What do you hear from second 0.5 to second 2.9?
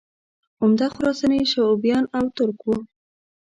عمده خراساني شعوبیان او ترک وو